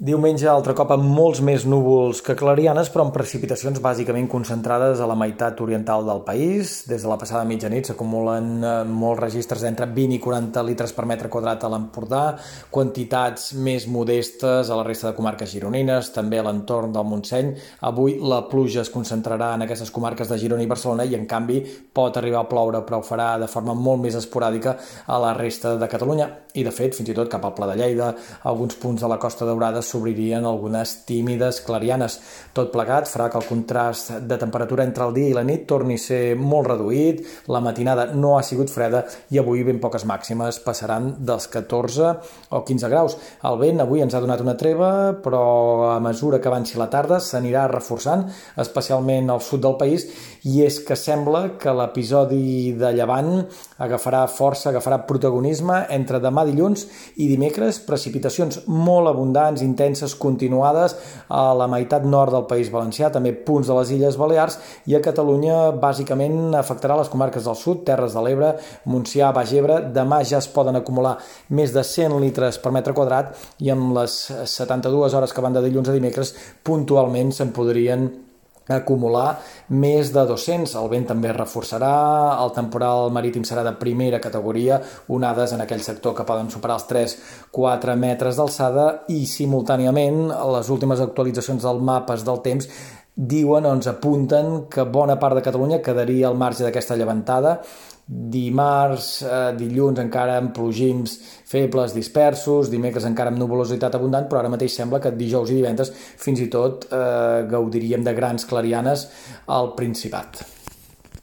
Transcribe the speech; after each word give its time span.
Diumenge, 0.00 0.46
altre 0.48 0.72
cop 0.72 0.94
amb 0.94 1.04
molts 1.12 1.42
més 1.44 1.66
núvols 1.68 2.22
que 2.24 2.32
clarianes, 2.32 2.88
però 2.88 3.04
amb 3.04 3.12
precipitacions 3.12 3.82
bàsicament 3.84 4.30
concentrades 4.32 4.96
a 4.96 5.04
la 5.10 5.16
meitat 5.20 5.58
oriental 5.60 6.06
del 6.08 6.22
país. 6.24 6.70
Des 6.88 7.02
de 7.04 7.10
la 7.10 7.18
passada 7.20 7.44
mitjanit 7.44 7.90
s'acumulen 7.90 8.46
eh, 8.64 8.70
molts 8.88 9.20
registres 9.20 9.60
d'entre 9.60 9.84
20 9.92 10.16
i 10.16 10.20
40 10.24 10.64
litres 10.64 10.94
per 10.96 11.04
metre 11.04 11.28
quadrat 11.28 11.66
a 11.66 11.68
l'Empordà, 11.74 12.22
quantitats 12.72 13.50
més 13.60 13.84
modestes 13.92 14.70
a 14.70 14.78
la 14.78 14.86
resta 14.88 15.10
de 15.10 15.18
comarques 15.18 15.52
gironines, 15.52 16.08
també 16.16 16.40
a 16.40 16.46
l'entorn 16.48 16.96
del 16.96 17.04
Montseny. 17.04 17.52
Avui 17.90 18.16
la 18.24 18.40
pluja 18.48 18.80
es 18.80 18.92
concentrarà 18.96 19.50
en 19.58 19.66
aquestes 19.66 19.92
comarques 19.92 20.32
de 20.32 20.40
Girona 20.40 20.64
i 20.64 20.72
Barcelona 20.72 21.04
i, 21.04 21.12
en 21.20 21.28
canvi, 21.28 21.60
pot 21.92 22.16
arribar 22.16 22.46
a 22.46 22.48
ploure, 22.48 22.80
però 22.88 23.02
ho 23.02 23.06
farà 23.10 23.34
de 23.44 23.50
forma 23.52 23.76
molt 23.76 24.00
més 24.08 24.16
esporàdica 24.16 24.78
a 25.04 25.20
la 25.20 25.36
resta 25.36 25.76
de 25.76 25.92
Catalunya. 25.92 26.32
I, 26.56 26.64
de 26.64 26.72
fet, 26.72 26.96
fins 26.96 27.12
i 27.12 27.20
tot 27.20 27.28
cap 27.28 27.44
al 27.44 27.52
Pla 27.52 27.68
de 27.68 27.76
Lleida, 27.84 28.14
alguns 28.48 28.80
punts 28.80 29.04
de 29.04 29.12
la 29.12 29.20
Costa 29.20 29.44
Daurada 29.44 29.84
s'obririen 29.90 30.46
algunes 30.46 30.94
tímides 31.08 31.60
clarianes. 31.66 32.20
Tot 32.54 32.70
plegat 32.72 33.08
farà 33.10 33.28
que 33.30 33.38
el 33.40 33.48
contrast 33.48 34.12
de 34.30 34.38
temperatura 34.38 34.86
entre 34.86 35.06
el 35.08 35.14
dia 35.16 35.30
i 35.30 35.36
la 35.36 35.44
nit 35.46 35.66
torni 35.70 35.98
a 35.98 36.02
ser 36.02 36.22
molt 36.38 36.70
reduït, 36.70 37.24
la 37.50 37.62
matinada 37.64 38.08
no 38.14 38.36
ha 38.38 38.44
sigut 38.46 38.70
freda 38.70 39.04
i 39.30 39.40
avui 39.42 39.64
ben 39.66 39.80
poques 39.82 40.06
màximes 40.08 40.60
passaran 40.64 41.12
dels 41.18 41.48
14 41.50 42.14
o 42.50 42.62
15 42.66 42.90
graus. 42.92 43.16
El 43.46 43.58
vent 43.60 43.82
avui 43.82 44.04
ens 44.04 44.14
ha 44.14 44.22
donat 44.22 44.42
una 44.44 44.56
treva, 44.60 44.90
però 45.22 45.90
a 45.90 45.98
mesura 46.02 46.40
que 46.40 46.50
avanci 46.50 46.78
la 46.78 46.90
tarda 46.92 47.20
s'anirà 47.20 47.66
reforçant, 47.70 48.26
especialment 48.60 49.30
al 49.30 49.42
sud 49.44 49.64
del 49.64 49.78
país, 49.80 50.06
i 50.46 50.62
és 50.64 50.80
que 50.86 50.96
sembla 50.96 51.56
que 51.60 51.74
l'episodi 51.76 52.72
de 52.78 52.92
llevant 52.96 53.32
agafarà 53.82 54.24
força, 54.30 54.70
agafarà 54.70 55.02
protagonisme 55.08 55.82
entre 55.90 56.20
demà 56.22 56.44
dilluns 56.48 56.86
i 57.16 57.28
dimecres, 57.30 57.80
precipitacions 57.86 58.62
molt 58.68 59.10
abundants, 59.10 59.62
intenses, 59.64 59.79
continuades 60.20 60.96
a 61.28 61.50
la 61.56 61.66
meitat 61.70 62.04
nord 62.04 62.34
del 62.34 62.46
País 62.50 62.70
Valencià, 62.72 63.10
també 63.12 63.32
punts 63.32 63.68
de 63.70 63.76
les 63.78 63.92
Illes 63.96 64.18
Balears 64.20 64.58
i 64.90 64.96
a 64.96 65.02
Catalunya 65.04 65.72
bàsicament 65.80 66.54
afectarà 66.58 66.98
les 67.00 67.10
comarques 67.12 67.44
del 67.48 67.58
sud, 67.58 67.84
Terres 67.88 68.14
de 68.16 68.24
l'Ebre, 68.24 68.54
Montsià, 68.90 69.32
Baix 69.36 69.52
Ebre. 69.56 69.80
Demà 69.94 70.22
ja 70.24 70.38
es 70.38 70.48
poden 70.52 70.78
acumular 70.78 71.16
més 71.48 71.74
de 71.74 71.84
100 71.84 72.18
litres 72.22 72.58
per 72.62 72.74
metre 72.76 72.94
quadrat 72.96 73.36
i 73.58 73.70
amb 73.72 73.94
les 73.96 74.16
72 74.44 75.14
hores 75.14 75.32
que 75.32 75.44
van 75.44 75.56
de 75.56 75.64
dilluns 75.66 75.90
a 75.90 75.96
dimecres 75.96 76.34
puntualment 76.66 77.32
se'n 77.34 77.54
podrien 77.56 78.10
acumular 78.76 79.40
més 79.68 80.12
de 80.14 80.24
200. 80.28 80.74
El 80.80 80.88
vent 80.92 81.08
també 81.10 81.30
es 81.30 81.36
reforçarà, 81.36 81.92
el 82.44 82.54
temporal 82.56 83.10
marítim 83.14 83.44
serà 83.46 83.64
de 83.66 83.74
primera 83.80 84.20
categoria, 84.22 84.80
onades 85.08 85.54
en 85.56 85.64
aquell 85.64 85.82
sector 85.84 86.14
que 86.16 86.26
poden 86.28 86.50
superar 86.52 86.78
els 86.78 86.88
3-4 86.90 87.96
metres 88.00 88.38
d'alçada 88.40 88.86
i 89.12 89.24
simultàniament 89.26 90.28
les 90.54 90.70
últimes 90.70 91.02
actualitzacions 91.02 91.66
dels 91.66 91.84
mapes 91.84 92.26
del 92.26 92.42
temps 92.46 92.70
diuen 93.20 93.66
o 93.68 93.72
ens 93.76 93.88
apunten 93.90 94.66
que 94.72 94.86
bona 94.88 95.18
part 95.20 95.36
de 95.36 95.44
Catalunya 95.44 95.82
quedaria 95.84 96.28
al 96.28 96.38
marge 96.40 96.64
d'aquesta 96.64 96.96
llevantada 96.96 97.58
dimarts, 98.10 99.22
eh, 99.22 99.52
dilluns 99.54 100.00
encara 100.02 100.36
amb 100.40 100.50
plogims 100.54 101.14
febles 101.46 101.94
dispersos, 101.94 102.70
dimecres 102.70 103.06
encara 103.06 103.30
amb 103.30 103.38
nuvolositat 103.38 103.94
abundant, 103.94 104.26
però 104.26 104.40
ara 104.40 104.50
mateix 104.50 104.74
sembla 104.74 104.98
que 104.98 105.14
dijous 105.14 105.50
i 105.50 105.60
divendres 105.60 105.92
fins 105.94 106.40
i 106.40 106.48
tot 106.50 106.88
eh, 106.90 107.46
gaudiríem 107.50 108.02
de 108.02 108.14
grans 108.14 108.44
clarianes 108.50 109.06
al 109.46 109.74
Principat. 109.78 110.59